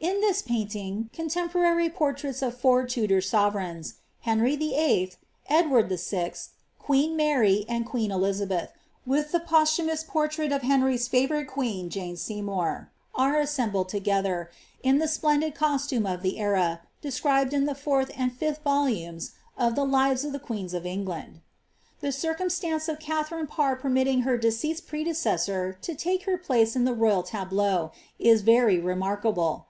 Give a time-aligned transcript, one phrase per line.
[0.00, 4.38] In this painting, contemporary portraits of :bur Tudor sovereigns ^ KATHARINS PARS.
[4.38, 5.12] 4S r VIII.,
[5.48, 6.32] Edward VI.,
[6.78, 8.70] queen Mary, and queen Elizabeth,
[9.04, 14.50] with the iimous portrait of Henry's favourite queen, Jane Seymour— are bled together,
[14.84, 19.76] in tlie splendid costume of tlie era described in the and fifth volumes of ^^
[19.76, 21.40] Tiie Lives of the Queens of England."
[22.04, 25.16] e circumstance of Katharine Parr permitting her deceased prede'
[25.80, 27.90] to take her place in the royal tableau,
[28.20, 29.64] is very remarkable.